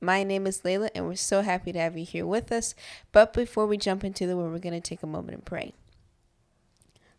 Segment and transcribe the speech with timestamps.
[0.00, 2.74] My name is Layla, and we're so happy to have you here with us.
[3.12, 5.74] But before we jump into the word, we're going to take a moment and pray.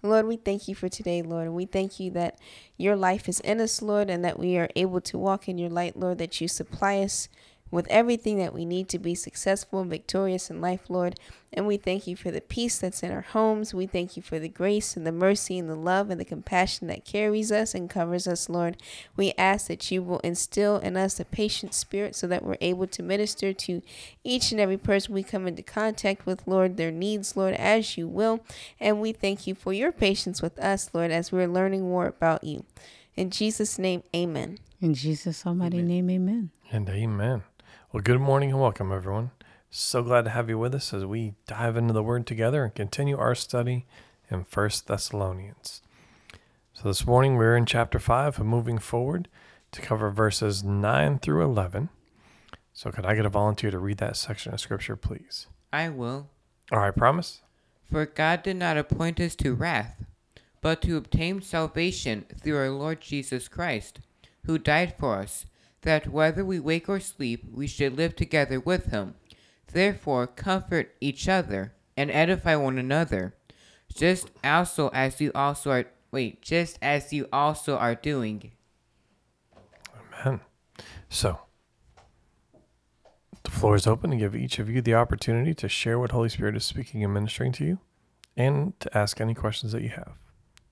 [0.04, 1.50] Lord, we thank you for today, Lord.
[1.50, 2.40] We thank you that
[2.78, 5.70] your life is in us, Lord, and that we are able to walk in your
[5.70, 7.30] light, Lord, that you supply us
[7.72, 11.18] with everything that we need to be successful and victorious in life, Lord.
[11.54, 13.74] And we thank you for the peace that's in our homes.
[13.74, 16.88] We thank you for the grace and the mercy and the love and the compassion
[16.88, 18.78] that carries us and covers us, Lord.
[19.16, 22.88] We ask that you will instill in us a patient spirit so that we're able
[22.88, 23.82] to minister to
[24.24, 28.08] each and every person we come into contact with, Lord, their needs, Lord, as you
[28.08, 28.42] will.
[28.80, 32.44] And we thank you for your patience with us, Lord, as we're learning more about
[32.44, 32.66] you.
[33.16, 34.58] In Jesus' name, amen.
[34.80, 36.50] In Jesus' almighty name, amen.
[36.72, 37.44] And amen.
[37.94, 39.32] Well, good morning and welcome, everyone.
[39.70, 42.74] So glad to have you with us as we dive into the Word together and
[42.74, 43.86] continue our study
[44.30, 45.82] in First Thessalonians.
[46.74, 49.28] So this morning we're in chapter 5 and moving forward
[49.74, 51.90] to cover verses 9 through 11.
[52.72, 55.48] So could I get a volunteer to read that section of Scripture, please?
[55.74, 56.30] I will.
[56.72, 57.42] All right, promise?
[57.92, 60.06] For God did not appoint us to wrath,
[60.62, 64.00] but to obtain salvation through our Lord Jesus Christ,
[64.46, 65.46] who died for us,
[65.82, 69.16] that whether we wake or sleep, we should live together with him.
[69.72, 73.36] Therefore, comfort each other and edify one another,
[73.94, 75.86] just also as you also are.
[76.12, 78.52] Wait, just as you also are doing.
[80.26, 80.42] Amen.
[81.10, 81.40] So,
[83.44, 86.30] the floor is open to give each of you the opportunity to share what Holy
[86.30, 87.80] Spirit is speaking and ministering to you
[88.36, 90.14] and to ask any questions that you have.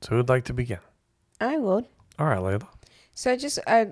[0.02, 0.80] So, who would like to begin?
[1.40, 1.86] I would.
[2.18, 2.68] All right, Layla.
[3.14, 3.92] So I just I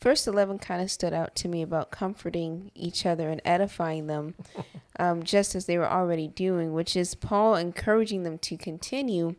[0.00, 4.34] verse 11 kind of stood out to me about comforting each other and edifying them
[4.98, 9.34] um, just as they were already doing which is paul encouraging them to continue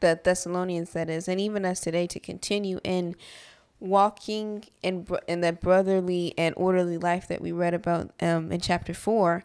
[0.00, 3.14] the thessalonians that is and even us today to continue in
[3.80, 8.94] walking in, in that brotherly and orderly life that we read about um, in chapter
[8.94, 9.44] 4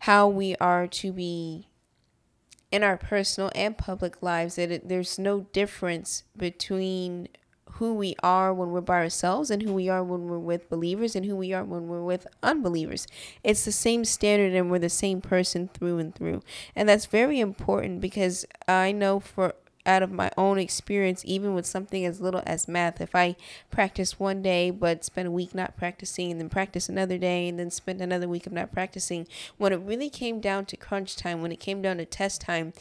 [0.00, 1.68] how we are to be
[2.70, 7.28] in our personal and public lives that it, there's no difference between
[7.78, 11.14] who we are when we're by ourselves and who we are when we're with believers
[11.14, 13.06] and who we are when we're with unbelievers.
[13.44, 16.42] It's the same standard and we're the same person through and through.
[16.74, 19.54] And that's very important because I know for
[19.86, 23.36] out of my own experience, even with something as little as math, if I
[23.70, 27.58] practice one day but spend a week not practicing and then practice another day and
[27.58, 31.40] then spend another week of not practicing, when it really came down to crunch time,
[31.40, 32.72] when it came down to test time,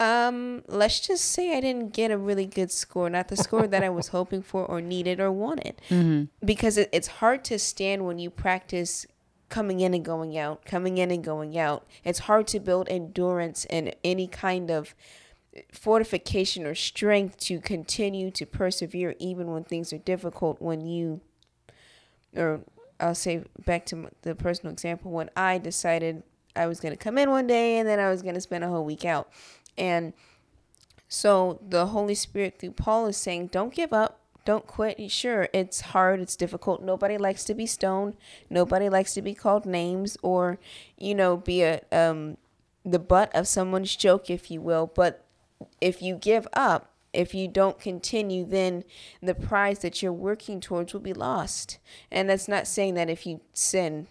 [0.00, 3.84] um, let's just say I didn't get a really good score, not the score that
[3.84, 5.80] I was hoping for or needed or wanted.
[5.90, 6.44] Mm-hmm.
[6.44, 9.06] Because it, it's hard to stand when you practice
[9.50, 11.86] coming in and going out, coming in and going out.
[12.02, 14.94] It's hard to build endurance and any kind of
[15.70, 21.20] fortification or strength to continue to persevere even when things are difficult when you
[22.36, 22.60] or
[23.00, 26.22] I'll say back to the personal example when I decided
[26.56, 28.64] I was going to come in one day and then I was going to spend
[28.64, 29.28] a whole week out.
[29.76, 30.12] And
[31.08, 34.20] so the Holy Spirit through Paul is saying, don't give up.
[34.44, 35.10] Don't quit.
[35.10, 36.20] Sure, it's hard.
[36.20, 36.82] It's difficult.
[36.82, 38.16] Nobody likes to be stoned.
[38.48, 40.58] Nobody likes to be called names or,
[40.96, 42.38] you know, be a um,
[42.84, 44.90] the butt of someone's joke, if you will.
[44.94, 45.24] But
[45.80, 48.84] if you give up, if you don't continue, then
[49.22, 51.78] the prize that you're working towards will be lost.
[52.10, 54.06] And that's not saying that if you sin,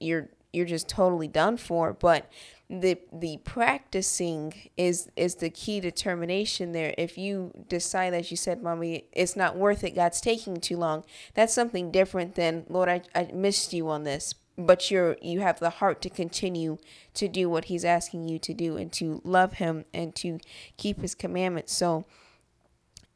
[0.00, 1.92] you're you're just totally done for.
[1.92, 2.30] But
[2.68, 6.94] the the practicing is is the key determination there.
[6.98, 11.04] If you decide as you said mommy it's not worth it god's taking too long
[11.34, 14.34] that's something different than lord i, I missed you on this.
[14.58, 16.78] But you're you have the heart to continue
[17.14, 20.40] to do what he's asking you to do and to love him and to
[20.76, 21.76] keep his commandments.
[21.76, 22.06] So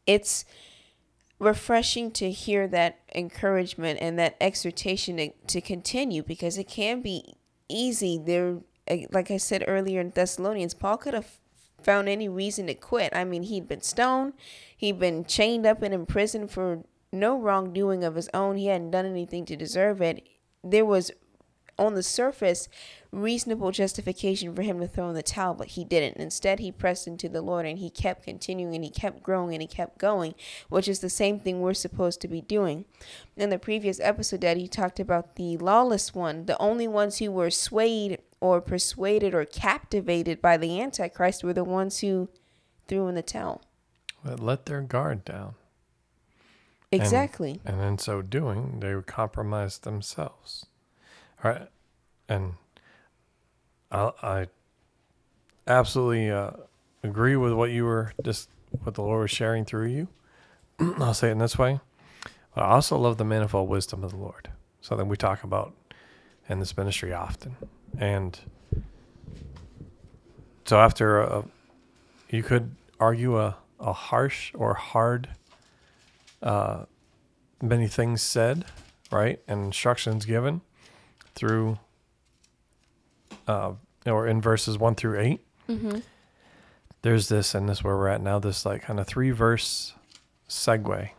[0.06, 0.44] it's
[1.38, 7.34] refreshing to hear that encouragement and that exhortation to, to continue because it can be
[7.68, 8.18] easy.
[8.18, 8.58] There
[8.90, 11.38] Eh, like I said earlier in Thessalonians, Paul could have
[11.82, 13.14] found any reason to quit.
[13.14, 14.34] I mean, he'd been stoned,
[14.76, 16.82] he'd been chained up and in prison for
[17.12, 18.56] no wrongdoing of his own.
[18.56, 20.26] He hadn't done anything to deserve it.
[20.62, 21.12] There was
[21.78, 22.68] on the surface
[23.10, 26.18] reasonable justification for him to throw in the towel, but he didn't.
[26.18, 29.62] Instead, he pressed into the Lord and he kept continuing and he kept growing and
[29.62, 30.34] he kept going,
[30.68, 32.84] which is the same thing we're supposed to be doing.
[33.36, 37.50] In the previous episode, Daddy talked about the lawless one, the only ones who were
[37.50, 42.28] swayed or persuaded or captivated by the Antichrist were the ones who
[42.88, 43.62] threw in the towel.
[44.24, 45.54] But let their guard down.
[46.92, 47.60] Exactly.
[47.64, 50.66] And in so doing, they compromise themselves.
[51.42, 51.68] All right.
[52.28, 52.54] And
[53.92, 54.46] I, I
[55.66, 56.50] absolutely uh,
[57.02, 58.50] agree with what you were just,
[58.82, 60.08] what the Lord was sharing through you.
[60.98, 61.80] I'll say it in this way.
[62.56, 64.50] I also love the manifold wisdom of the Lord.
[64.80, 65.74] Something we talk about
[66.48, 67.56] in this ministry often.
[67.98, 68.38] And
[70.64, 71.44] so after a,
[72.30, 75.28] you could argue a, a harsh or hard
[76.42, 76.84] uh,
[77.62, 78.64] many things said,
[79.10, 80.60] right, and instructions given
[81.34, 81.78] through,
[83.46, 83.72] uh,
[84.06, 85.98] or in verses one through 8 Mm-hmm.
[87.02, 88.38] There's this, and this is where we're at now.
[88.40, 89.94] This like kind of three verse
[90.48, 91.10] segue,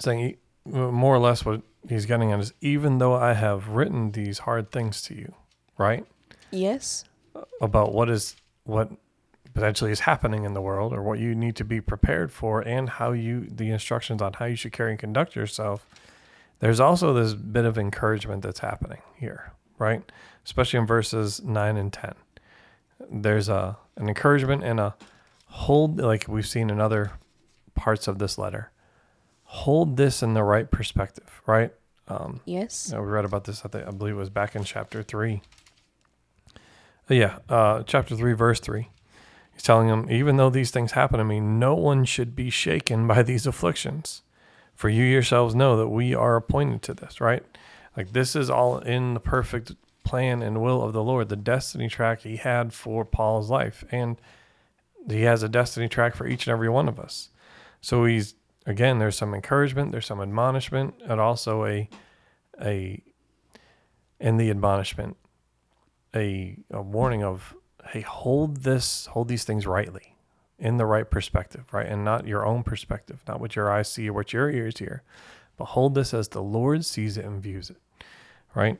[0.00, 0.36] saying he-
[0.70, 4.72] more or less what he's getting at is even though I have written these hard
[4.72, 5.34] things to you,
[5.78, 6.06] right?
[6.50, 7.04] Yes.
[7.60, 8.90] About what is what
[9.52, 12.88] potentially is happening in the world or what you need to be prepared for and
[12.88, 15.86] how you the instructions on how you should carry and conduct yourself.
[16.60, 20.02] There's also this bit of encouragement that's happening here right?
[20.44, 22.14] Especially in verses 9 and 10
[23.10, 24.94] there's a an encouragement and a
[25.46, 27.12] hold like we've seen in other
[27.74, 28.70] parts of this letter.
[29.44, 31.72] Hold this in the right perspective right?
[32.06, 32.88] Um, yes.
[32.88, 35.02] you know, we read about this I, think, I believe it was back in chapter
[35.02, 35.42] 3
[37.08, 38.88] yeah, uh, chapter three, verse three.
[39.52, 43.06] He's telling them, even though these things happen to me, no one should be shaken
[43.06, 44.22] by these afflictions,
[44.74, 47.20] for you yourselves know that we are appointed to this.
[47.20, 47.44] Right,
[47.96, 49.72] like this is all in the perfect
[50.02, 54.16] plan and will of the Lord, the destiny track He had for Paul's life, and
[55.08, 57.28] He has a destiny track for each and every one of us.
[57.80, 58.34] So He's
[58.66, 61.88] again, there's some encouragement, there's some admonishment, and also a
[62.60, 63.02] a
[64.20, 65.16] in the admonishment
[66.14, 67.54] a, a warning of
[67.88, 70.16] hey hold this hold these things rightly
[70.58, 71.86] in the right perspective right?
[71.86, 75.02] And not your own perspective not what your eyes see or what your ears hear
[75.56, 77.76] but hold this as the lord sees it and views it
[78.54, 78.78] right?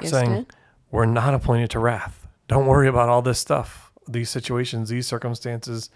[0.00, 0.46] Yes, saying
[0.90, 2.26] we're not appointed to wrath.
[2.48, 5.90] Don't worry about all this stuff these situations these circumstances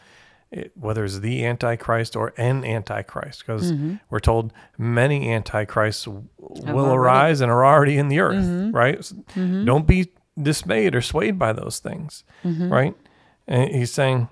[0.51, 3.71] it, whether it's the antichrist or an antichrist because
[4.11, 6.09] we're told many antichrists
[6.39, 8.35] will arise and are already in the earth
[8.75, 8.99] right?
[8.99, 9.15] S-
[9.65, 10.11] don't be
[10.43, 12.73] dismayed or swayed by those things mm-hmm.
[12.73, 12.95] right?
[13.47, 14.29] And he's saying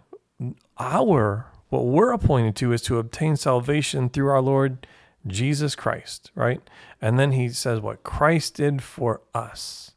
[0.79, 4.87] our what we're appointed to is to obtain salvation through our lord
[5.27, 6.61] jesus christ right?
[7.01, 9.93] And then he says what christ did for us.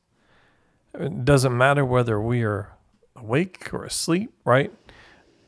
[0.93, 2.73] It doesn't matter whether we are
[3.15, 4.71] awake or asleep right?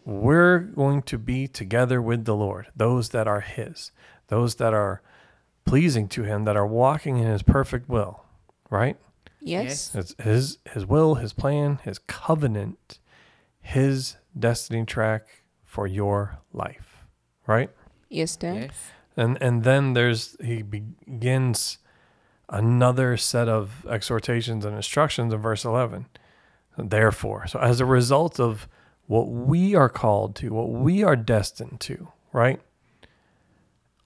[0.06, 3.92] We're going to be together with the Lord, those that are His,
[4.28, 5.02] those that are
[5.66, 8.26] pleasing to Him, that are walking in His perfect will,
[8.70, 8.98] right?
[9.44, 9.94] Yes.
[9.94, 13.00] It's His His will, His plan, His covenant,
[13.62, 15.28] His destiny track
[15.66, 16.98] for your life,
[17.48, 17.70] right?
[18.10, 18.56] Yes, Dad.
[18.56, 18.76] Yes.
[19.18, 21.78] And and then there's he begins
[22.50, 26.08] another set of exhortations and instructions in verse 11.
[26.78, 28.68] Therefore, so as a result of
[29.08, 32.60] what we are called to, what we are destined to, right?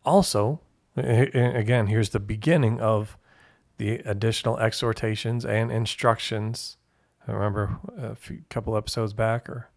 [0.05, 0.59] Also,
[0.95, 3.17] a- a- again, here's the beginning of
[3.77, 6.77] the additional exhortations and instructions.
[7.27, 9.69] I remember a few, couple episodes back, or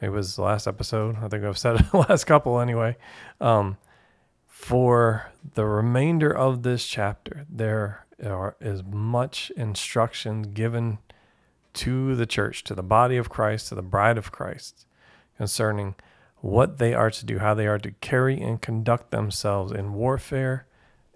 [0.00, 1.16] maybe it was the last episode.
[1.22, 2.96] I think I've said it the last couple anyway.
[3.40, 3.76] Um,
[4.46, 10.98] for the remainder of this chapter, there are, is much instruction given
[11.74, 14.86] to the church, to the body of Christ, to the bride of Christ,
[15.36, 15.94] concerning
[16.38, 20.66] what they are to do, how they are to carry and conduct themselves in warfare,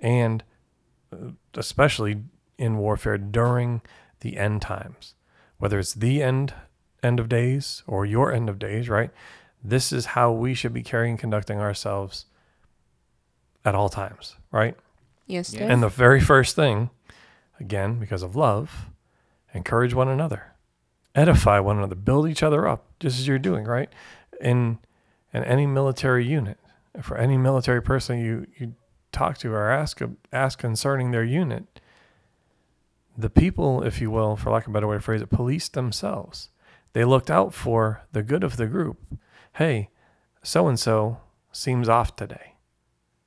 [0.01, 0.45] and
[1.55, 2.23] especially
[2.59, 3.81] in warfare during
[4.21, 5.14] the end times,
[5.59, 6.55] whether it's the end
[7.02, 9.11] end of days or your end of days, right?
[9.64, 12.26] This is how we should be carrying conducting ourselves
[13.64, 14.76] at all times, right?
[15.26, 15.73] Yes, Yeah.
[15.73, 16.90] And the very first thing,
[17.59, 18.87] again, because of love,
[19.55, 20.55] encourage one another,
[21.14, 23.88] edify one another, build each other up, just as you're doing, right?
[24.40, 24.79] In
[25.33, 26.59] in any military unit,
[27.00, 28.75] for any military person you you
[29.12, 30.00] talk to or ask
[30.33, 31.81] ask concerning their unit,
[33.17, 35.69] the people, if you will, for lack of a better way to phrase it, police
[35.69, 36.49] themselves.
[36.93, 38.99] They looked out for the good of the group.
[39.55, 39.90] Hey,
[40.43, 41.19] so and so
[41.52, 42.55] seems off today,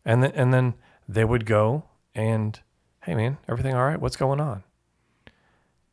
[0.05, 0.73] and then and then
[1.07, 1.83] they would go
[2.15, 2.59] and,
[3.03, 3.99] hey man, everything all right?
[3.99, 4.63] What's going on?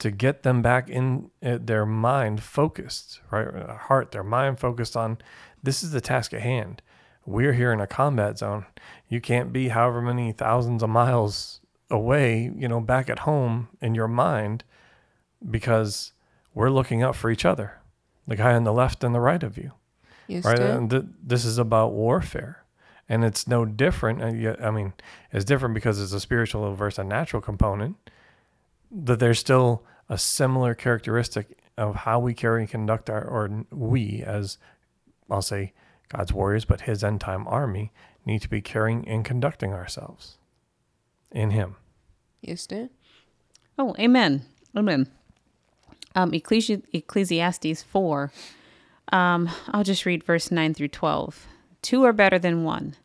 [0.00, 3.46] to get them back in uh, their mind focused, right?
[3.68, 5.18] Heart, their mind focused on
[5.62, 6.82] this is the task at hand.
[7.26, 8.66] We're here in a combat zone.
[9.08, 11.60] You can't be however many thousands of miles
[11.90, 14.64] away, you know, back at home in your mind
[15.48, 16.12] because
[16.54, 17.78] we're looking out for each other,
[18.26, 19.72] the guy on the left and the right of you
[20.30, 20.60] Yes, right?
[20.60, 22.62] And th- this is about warfare,
[23.08, 24.22] and it's no different.
[24.22, 24.92] And yet, I mean,
[25.32, 27.96] it's different because it's a spiritual versus a natural component.
[28.92, 34.22] That there's still a similar characteristic of how we carry and conduct our, or we
[34.24, 34.58] as
[35.28, 35.72] I'll say
[36.14, 37.92] God's warriors, but His end time army
[38.26, 40.38] need to be carrying and conducting ourselves
[41.30, 41.76] in Him.
[42.40, 42.88] Yes, sir.
[43.78, 44.44] Oh, amen.
[44.76, 45.10] Amen.
[46.14, 48.32] Um, Ecclesi- Ecclesiastes 4.
[49.12, 51.46] Um, I'll just read verse 9 through 12.
[51.82, 52.96] Two are better than one,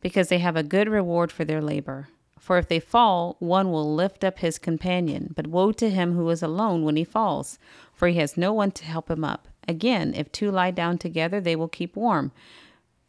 [0.00, 2.08] because they have a good reward for their labor.
[2.38, 5.32] For if they fall, one will lift up his companion.
[5.34, 7.58] But woe to him who is alone when he falls,
[7.92, 9.47] for he has no one to help him up.
[9.68, 12.32] Again, if two lie down together, they will keep warm.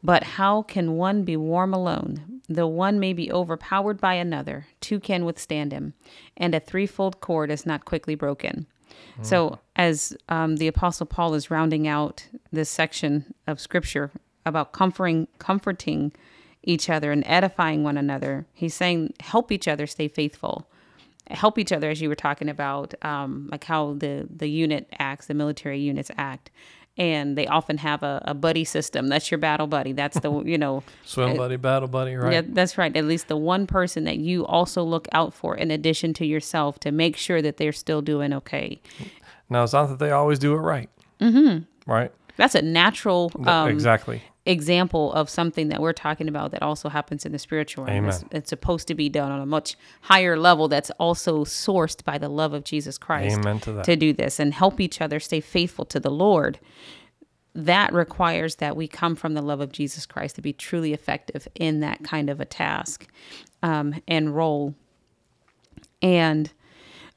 [0.04, 2.42] But how can one be warm alone?
[2.48, 5.94] Though one may be overpowered by another, two can withstand him,
[6.36, 8.68] and a threefold cord is not quickly broken.
[9.22, 14.12] So, as um, the Apostle Paul is rounding out this section of Scripture
[14.46, 16.12] about comforting, comforting
[16.64, 20.68] each other and edifying one another, he's saying, help each other stay faithful.
[21.30, 25.28] Help each other, as you were talking about, um, like how the the unit acts,
[25.28, 26.50] the military units act,
[26.98, 29.08] and they often have a, a buddy system.
[29.08, 29.94] That's your battle buddy.
[29.94, 32.34] That's the you know Swim Uh, buddy, battle buddy, right?
[32.34, 32.96] yeah, that's right.
[32.96, 36.80] At least the one person that you also look out for in addition to yourself
[36.82, 38.82] to make sure that they're still doing okay.
[39.50, 40.90] Now it's not that they always do it right.
[41.20, 41.92] Mm-hmm.
[41.92, 42.12] Right.
[42.38, 44.22] That's a natural um, exactly.
[44.50, 48.06] Example of something that we're talking about that also happens in the spiritual realm.
[48.06, 52.18] It's, it's supposed to be done on a much higher level that's also sourced by
[52.18, 53.86] the love of Jesus Christ Amen to that.
[53.86, 56.60] to do this and help each other stay faithful to the Lord.
[57.54, 61.48] That requires that we come from the love of Jesus Christ to be truly effective
[61.54, 63.08] in that kind of a task
[63.62, 64.74] um, and role.
[66.02, 66.52] And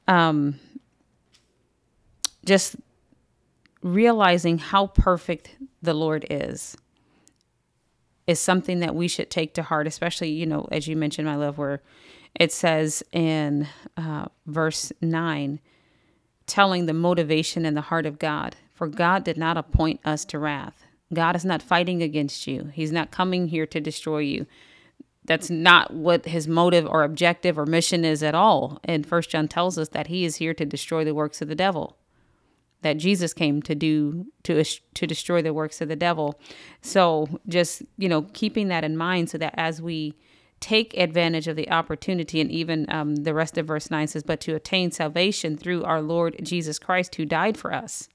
[0.07, 0.59] um,
[2.45, 2.75] just
[3.81, 6.77] realizing how perfect the Lord is
[8.27, 11.35] is something that we should take to heart, especially, you know, as you mentioned, my
[11.35, 11.81] love, where
[12.35, 15.59] it says in uh, verse 9,
[16.47, 18.55] telling the motivation in the heart of God.
[18.73, 20.85] For God did not appoint us to wrath.
[21.13, 24.47] God is not fighting against you, He's not coming here to destroy you.
[25.25, 28.81] That's not what his motive or objective or mission is at all.
[28.83, 31.55] And First John tells us that he is here to destroy the works of the
[31.55, 31.97] devil
[32.83, 36.39] that Jesus came to do to to destroy the works of the devil.
[36.81, 40.15] So just you know keeping that in mind, so that as we
[40.59, 44.39] take advantage of the opportunity, and even um, the rest of verse nine says, "But
[44.41, 48.07] to attain salvation through our Lord Jesus Christ, who died for us."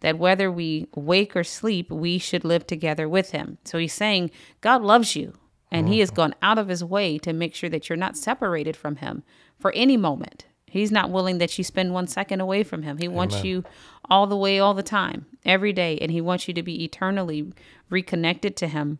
[0.00, 3.58] That whether we wake or sleep, we should live together with Him.
[3.64, 5.34] So He's saying God loves you,
[5.70, 8.76] and He has gone out of His way to make sure that you're not separated
[8.76, 9.22] from Him
[9.58, 10.44] for any moment.
[10.76, 12.98] He's not willing that you spend one second away from him.
[12.98, 13.64] He wants you
[14.10, 17.52] all the way, all the time, every day, and he wants you to be eternally
[17.88, 18.98] reconnected to him.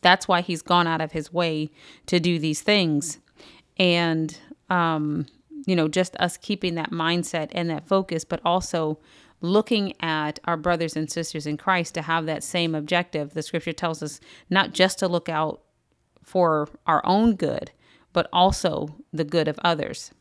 [0.00, 1.70] That's why he's gone out of his way
[2.06, 3.18] to do these things.
[3.78, 4.36] And,
[4.70, 5.26] um,
[5.66, 8.98] you know, just us keeping that mindset and that focus, but also
[9.42, 13.34] looking at our brothers and sisters in Christ to have that same objective.
[13.34, 15.62] The scripture tells us not just to look out
[16.22, 17.70] for our own good,
[18.12, 20.12] but also the good of others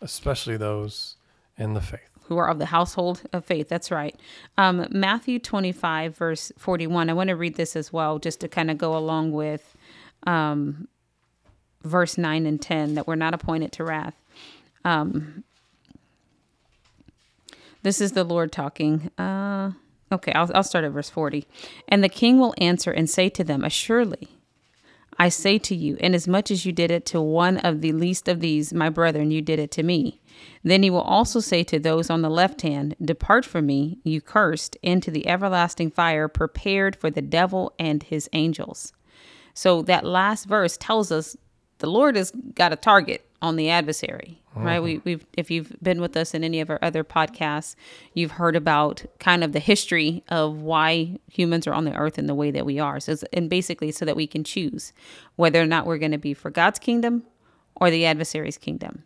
[0.00, 1.16] Especially those
[1.58, 2.00] in the faith.
[2.28, 3.68] who are of the household of faith.
[3.68, 4.18] That's right.
[4.58, 7.08] Um, Matthew 25, verse 41.
[7.08, 9.74] I want to read this as well, just to kind of go along with
[10.26, 10.88] um,
[11.84, 14.14] verse 9 and 10 that we're not appointed to wrath.
[14.84, 15.44] Um,
[17.82, 19.10] this is the Lord talking.
[19.16, 19.70] Uh,
[20.10, 21.46] okay, I'll, I'll start at verse 40.
[21.88, 24.28] And the king will answer and say to them, Assuredly,
[25.18, 28.40] I say to you, inasmuch as you did it to one of the least of
[28.40, 30.20] these, my brethren, you did it to me.
[30.62, 34.20] Then he will also say to those on the left hand, Depart from me, you
[34.20, 38.92] cursed, into the everlasting fire prepared for the devil and his angels.
[39.54, 41.36] So that last verse tells us
[41.78, 44.80] the Lord has got a target on the adversary, right?
[44.80, 45.02] We, mm-hmm.
[45.04, 47.76] we've, if you've been with us in any of our other podcasts,
[48.12, 52.26] you've heard about kind of the history of why humans are on the earth in
[52.26, 53.00] the way that we are.
[53.00, 54.92] So, it's, and basically, so that we can choose
[55.36, 57.22] whether or not we're going to be for God's kingdom
[57.76, 59.04] or the adversary's kingdom.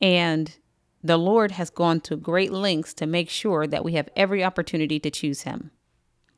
[0.00, 0.56] And
[1.02, 5.00] the Lord has gone to great lengths to make sure that we have every opportunity
[5.00, 5.70] to choose Him.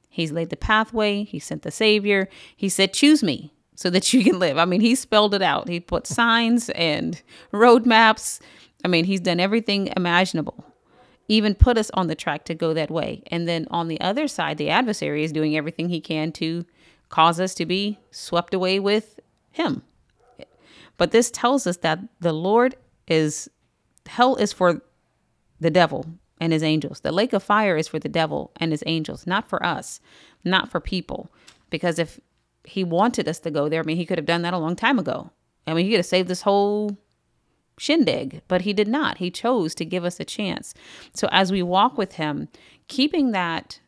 [0.08, 2.28] He's laid the pathway, He sent the Savior.
[2.56, 4.56] He said, Choose me so that you can live.
[4.56, 5.68] I mean, He spelled it out.
[5.68, 7.20] He put signs and
[7.52, 8.40] roadmaps
[8.84, 10.64] I mean, he's done everything imaginable,
[11.28, 13.22] even put us on the track to go that way.
[13.28, 16.64] And then on the other side, the adversary is doing everything he can to
[17.08, 19.20] cause us to be swept away with
[19.50, 19.82] him.
[20.96, 23.48] But this tells us that the Lord is,
[24.06, 24.82] hell is for
[25.60, 26.06] the devil
[26.40, 27.00] and his angels.
[27.00, 30.00] The lake of fire is for the devil and his angels, not for us,
[30.44, 31.30] not for people.
[31.70, 32.20] Because if
[32.64, 34.76] he wanted us to go there, I mean, he could have done that a long
[34.76, 35.30] time ago.
[35.66, 36.96] I mean, he could have saved this whole
[37.78, 39.18] shindig, but he did not.
[39.18, 40.74] He chose to give us a chance.
[41.14, 42.48] So as we walk with him,
[42.88, 43.80] keeping that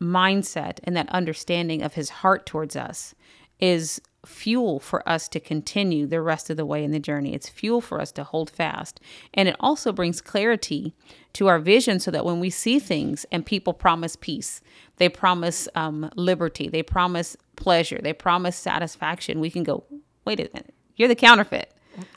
[0.00, 3.14] mindset and that understanding of his heart towards us
[3.60, 7.34] is fuel for us to continue the rest of the way in the journey.
[7.34, 9.00] It's fuel for us to hold fast.
[9.32, 10.94] And it also brings clarity
[11.34, 14.60] to our vision so that when we see things and people promise peace,
[14.96, 19.84] they promise um, liberty, they promise pleasure, they promise satisfaction, we can go,
[20.24, 21.72] wait a minute, you're the counterfeit.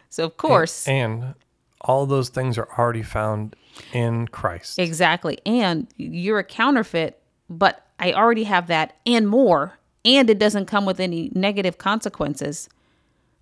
[0.09, 0.87] So, of course.
[0.87, 1.33] And, and
[1.81, 3.55] all those things are already found
[3.91, 4.79] in Christ.
[4.79, 5.39] Exactly.
[5.45, 10.85] And you're a counterfeit, but I already have that and more and it doesn't come
[10.85, 12.69] with any negative consequences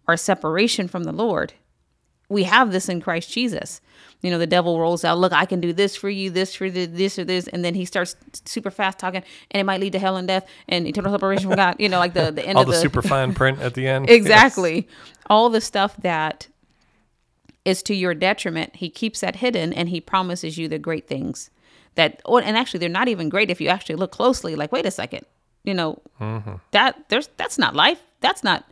[0.07, 1.53] or separation from the Lord.
[2.29, 3.81] We have this in Christ Jesus.
[4.21, 6.69] You know, the devil rolls out, look, I can do this for you, this for
[6.69, 8.15] the, this or this, and then he starts
[8.45, 11.57] super fast talking, and it might lead to hell and death and eternal separation from
[11.57, 11.75] God.
[11.79, 13.87] You know, like the the end all of the, the super fine print at the
[13.87, 14.09] end.
[14.09, 14.87] exactly
[15.29, 16.47] all the stuff that
[17.65, 18.75] is to your detriment.
[18.77, 21.49] He keeps that hidden, and he promises you the great things
[21.95, 22.21] that.
[22.25, 24.55] Oh, and actually, they're not even great if you actually look closely.
[24.55, 25.25] Like, wait a second,
[25.63, 26.55] you know mm-hmm.
[26.71, 28.01] that there's that's not life.
[28.19, 28.65] That's not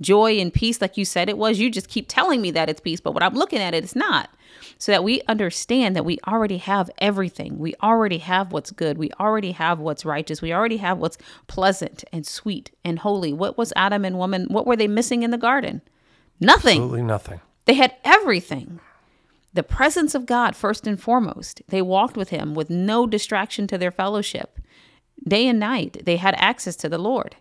[0.00, 1.58] joy and peace like you said it was.
[1.58, 3.96] You just keep telling me that it's peace but when i'm looking at it it's
[3.96, 4.30] not.
[4.78, 7.58] So that we understand that we already have everything.
[7.58, 8.96] We already have what's good.
[8.96, 10.40] We already have what's righteous.
[10.40, 11.18] We already have what's
[11.48, 13.32] pleasant and sweet and holy.
[13.32, 15.82] What was adam and woman what were they missing in the garden?
[16.40, 16.82] Nothing.
[16.82, 17.40] Absolutely nothing.
[17.64, 18.80] they had everything.
[19.54, 21.62] The presence of God, first and foremost.
[21.68, 24.60] They walked with Him with no distraction to their fellowship.
[25.26, 27.36] Day and night, they had access to the Lord,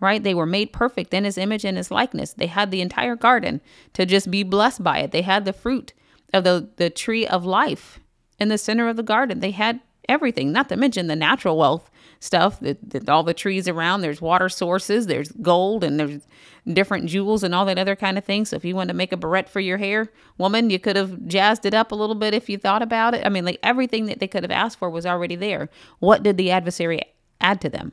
[0.00, 0.22] right?
[0.22, 2.32] They were made perfect in His image and His likeness.
[2.32, 3.60] They had the entire garden
[3.94, 5.12] to just be blessed by it.
[5.12, 5.92] They had the fruit
[6.32, 8.00] of the, the tree of life
[8.38, 9.40] in the center of the garden.
[9.40, 12.60] They had everything, not to mention the natural wealth stuff,
[13.08, 14.00] all the trees around.
[14.00, 16.26] There's water sources, there's gold, and there's
[16.72, 18.44] different jewels and all that other kind of thing.
[18.44, 21.26] So if you wanted to make a barrette for your hair, woman, you could have
[21.26, 23.26] jazzed it up a little bit if you thought about it.
[23.26, 25.68] I mean, like everything that they could have asked for was already there.
[25.98, 27.00] What did the adversary
[27.42, 27.92] add to them?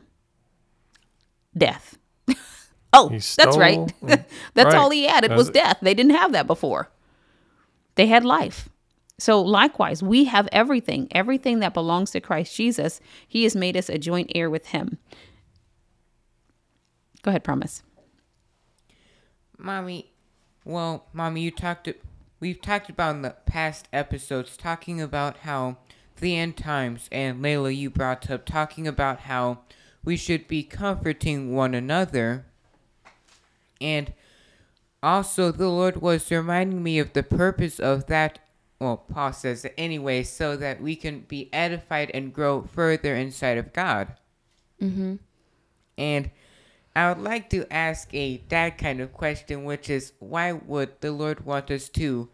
[1.57, 1.97] Death.
[2.93, 3.93] oh, He that's right.
[4.01, 4.75] that's right.
[4.75, 5.77] all he added was death.
[5.81, 6.89] They didn't have that before.
[7.95, 8.69] They had life.
[9.17, 13.01] So likewise, we have everything, everything that belongs to Christ Jesus.
[13.27, 14.97] He has made us a joint heir with him.
[17.21, 17.83] Go ahead, promise.
[19.57, 20.13] Mommy,
[20.63, 21.89] well, Mommy, you talked.
[22.39, 25.77] We've talked about in the past episodes talking about how
[26.19, 29.59] the end times, and Layla, you brought up talking about how
[30.03, 32.45] we should be comforting one another,
[33.81, 34.13] and
[35.01, 38.39] also the Lord was reminding me of the purpose of that.
[38.79, 43.57] Well, Paul says it anyway, so that we can be edified and grow further inside
[43.57, 44.15] of God.
[44.81, 45.15] Mm-hmm.
[45.97, 46.31] And
[46.95, 51.11] I would like to ask a dad kind of question, which is why would the
[51.11, 52.29] Lord want us to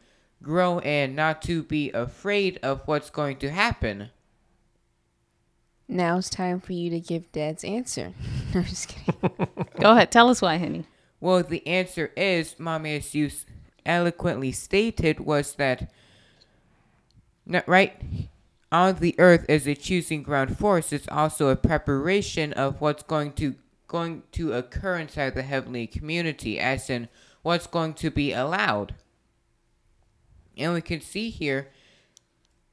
[0.45, 4.11] grow and not to be afraid of what's going to happen?
[5.87, 8.13] Now it's time for you to give Dad's answer.
[8.55, 9.13] I'm just kidding.
[9.79, 10.11] Go ahead.
[10.11, 10.85] Tell us why, honey.
[11.19, 13.29] Well, the answer is, Mommy, as you
[13.85, 15.91] eloquently stated, was that
[17.67, 18.01] right
[18.71, 20.93] on the earth is a choosing ground force.
[20.93, 23.55] It's also a preparation of what's going to
[23.87, 27.07] going to occur inside the heavenly community, as in
[27.43, 28.95] what's going to be allowed.
[30.57, 31.69] And we can see here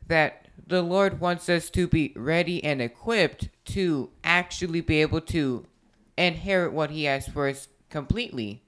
[0.07, 5.67] that the Lord wants us to be ready and equipped to actually be able to
[6.17, 8.63] inherit what He has for us completely.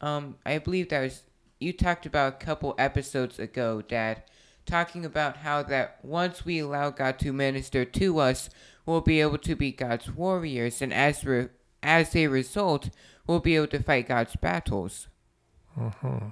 [0.00, 1.22] Um, I believe that was
[1.58, 4.22] you talked about a couple episodes ago, Dad,
[4.66, 8.50] talking about how that once we allow God to minister to us,
[8.84, 11.48] we'll be able to be God's warriors, and as re-
[11.82, 12.90] as a result,
[13.26, 15.08] we'll be able to fight God's battles.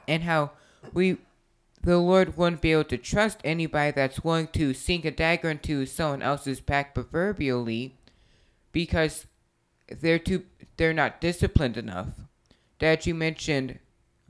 [0.06, 0.52] And how
[0.92, 1.18] we
[1.84, 5.84] the Lord wouldn't be able to trust anybody that's willing to sink a dagger into
[5.84, 7.94] someone else's back proverbially
[8.72, 9.26] because
[9.88, 10.44] they're too
[10.76, 12.08] they're not disciplined enough.
[12.78, 13.78] That you mentioned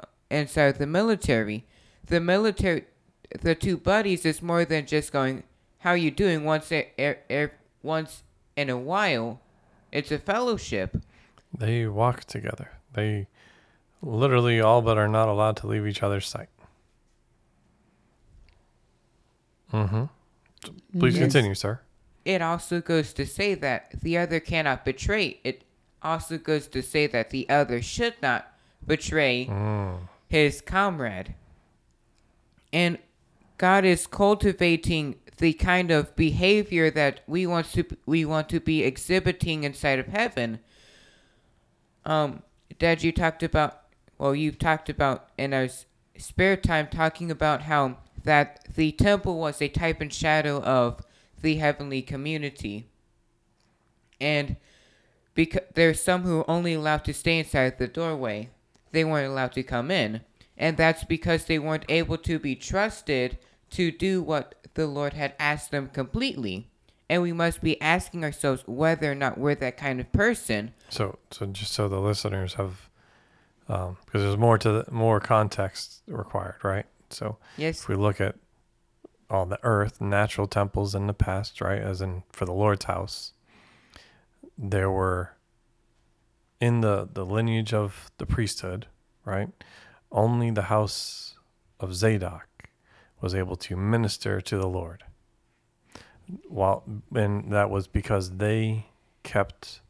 [0.00, 1.64] uh, inside the military.
[2.04, 2.84] The military
[3.40, 5.44] the two buddies is more than just going
[5.78, 8.24] how you doing once a, er, er, once
[8.56, 9.40] in a while.
[9.92, 10.96] It's a fellowship.
[11.56, 12.72] They walk together.
[12.94, 13.28] They
[14.02, 16.48] literally all but are not allowed to leave each other's sight.
[19.74, 20.98] Mm-hmm.
[20.98, 21.22] Please Yes.
[21.22, 21.80] continue, sir.
[22.24, 25.40] It also goes to say that the other cannot betray.
[25.44, 25.64] It
[26.02, 28.50] also goes to say that the other should not
[28.86, 29.50] betray
[30.28, 31.34] his comrade.
[32.72, 32.98] And
[33.58, 38.82] God is cultivating the kind of behavior that we want to we want to be
[38.84, 40.60] exhibiting inside of heaven.
[42.04, 42.42] Um,
[42.78, 43.80] Dad, you talked about
[44.18, 45.68] well, you've talked about in our
[46.16, 51.02] spare time talking about how that the temple was a type and shadow of
[51.40, 52.88] the heavenly community,
[54.20, 54.56] and
[55.34, 58.48] because there's some who are only allowed to stay inside the doorway,
[58.92, 60.22] they weren't allowed to come in,
[60.56, 63.38] and that's because they weren't able to be trusted
[63.70, 66.68] to do what the Lord had asked them completely.
[67.08, 70.72] And we must be asking ourselves whether or not we're that kind of person.
[70.88, 72.88] So, so just so the listeners have,
[73.68, 76.86] um, because there's more to the, more context required, right?
[77.14, 77.80] So, Yes.
[77.80, 78.36] if we look at
[79.30, 83.32] all the earth, natural temples in the past, right, as in for the Lord's house,
[84.58, 85.32] there were
[86.60, 88.86] in the the lineage of the priesthood,
[89.24, 89.48] right?
[90.12, 91.34] Only the house
[91.80, 92.46] of Zadok
[93.20, 95.04] was able to minister to the Lord.
[96.48, 98.86] While and that was because they
[99.22, 99.80] kept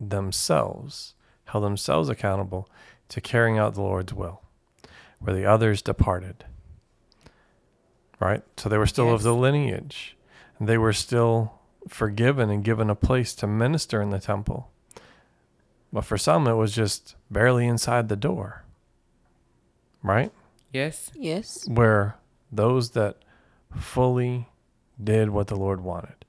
[0.00, 1.14] themselves,
[1.46, 2.68] held themselves accountable
[3.08, 4.42] to carrying out the Lord's will,
[5.20, 6.44] where the others departed.
[8.18, 8.42] Right?
[8.56, 10.16] So they were still of the lineage.
[10.58, 14.70] And they were still forgiven and given a place to minister in the temple.
[15.92, 18.64] But for some, it was just barely inside the door.
[20.02, 20.32] Right?
[20.72, 21.10] Yes.
[21.14, 21.66] Yes.
[21.68, 22.16] Where
[22.52, 23.16] those that
[23.76, 24.48] fully
[25.02, 26.24] did what the Lord wanted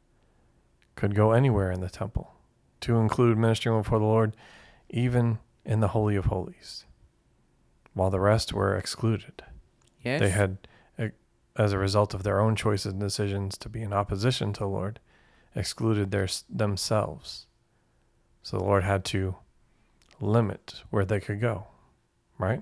[0.95, 2.31] could go anywhere in the temple,
[2.81, 4.35] to include ministering before the Lord,
[4.89, 6.85] even in the Holy of Holies,
[7.93, 9.43] while the rest were excluded.
[10.03, 10.19] Yes.
[10.19, 10.57] They had,
[11.55, 14.67] as a result of their own choices and decisions to be in opposition to the
[14.67, 14.99] Lord,
[15.55, 17.47] excluded their themselves.
[18.43, 19.35] So the Lord had to
[20.19, 21.67] limit where they could go,
[22.37, 22.61] right?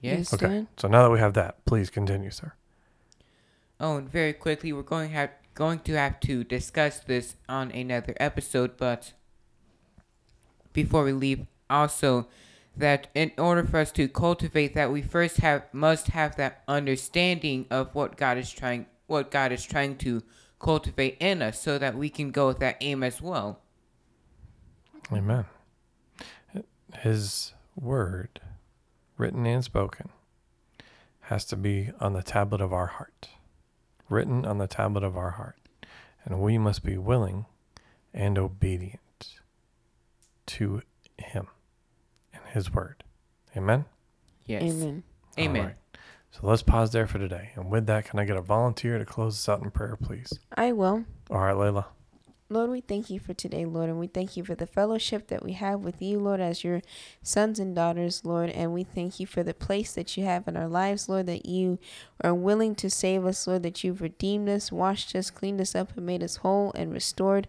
[0.00, 0.32] Yes.
[0.32, 0.46] Okay.
[0.46, 0.66] Understand?
[0.76, 2.52] So now that we have that, please continue, sir.
[3.80, 8.14] Oh, and very quickly, we're going have going to have to discuss this on another
[8.20, 8.76] episode.
[8.76, 9.12] But
[10.72, 12.28] before we leave, also
[12.78, 17.66] that in order for us to cultivate that, we first have must have that understanding
[17.70, 20.22] of what God is trying what God is trying to
[20.58, 23.60] cultivate in us, so that we can go with that aim as well.
[25.12, 25.46] Amen.
[27.00, 28.40] His word,
[29.16, 30.10] written and spoken,
[31.22, 33.28] has to be on the tablet of our heart.
[34.08, 35.56] Written on the tablet of our heart.
[36.24, 37.46] And we must be willing
[38.12, 39.38] and obedient
[40.46, 40.82] to
[41.18, 41.48] Him
[42.52, 43.04] His word.
[43.56, 43.84] Amen?
[44.46, 44.62] Yes.
[44.62, 45.02] Amen.
[45.36, 45.64] All Amen.
[45.64, 45.74] right.
[46.30, 47.50] So let's pause there for today.
[47.54, 50.32] And with that, can I get a volunteer to close us out in prayer, please?
[50.56, 51.04] I will.
[51.30, 51.86] All right, Layla.
[52.50, 55.44] Lord, we thank you for today, Lord, and we thank you for the fellowship that
[55.44, 56.80] we have with you, Lord, as your
[57.22, 60.56] sons and daughters, Lord, and we thank you for the place that you have in
[60.56, 61.78] our lives, Lord, that you
[62.24, 65.94] are willing to save us, Lord, that you've redeemed us, washed us, cleaned us up,
[65.94, 67.48] and made us whole and restored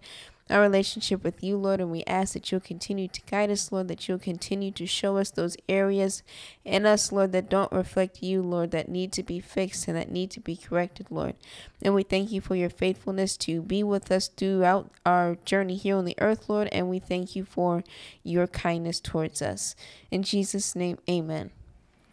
[0.50, 3.88] our relationship with you, Lord, and we ask that you'll continue to guide us, Lord,
[3.88, 6.24] that you'll continue to show us those areas
[6.66, 10.12] in us, Lord, that don't reflect you, Lord, that need to be fixed and that
[10.12, 11.36] need to be corrected, Lord.
[11.82, 15.96] And we thank you for your faithfulness to be with us throughout our journey here
[15.96, 17.84] on the earth, Lord, and we thank you for
[18.24, 19.76] your kindness towards us.
[20.10, 21.52] In Jesus' name, amen.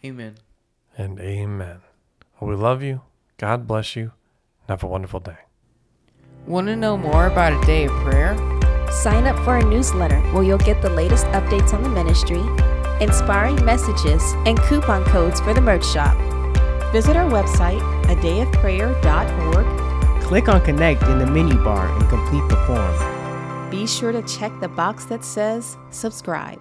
[0.05, 0.37] Amen.
[0.97, 1.81] And amen.
[2.39, 3.03] Well, we love you.
[3.39, 4.13] God bless you.
[4.63, 5.46] And have a wonderful day.
[6.47, 8.37] Want to know more about a day of prayer?
[8.93, 12.41] Sign up for our newsletter where you'll get the latest updates on the ministry,
[13.05, 16.17] inspiring messages, and coupon codes for the merch shop.
[16.93, 20.23] Visit our website, adayofprayer.org.
[20.23, 22.97] Click on Connect in the menu bar and complete the form.
[23.69, 26.61] Be sure to check the box that says subscribe.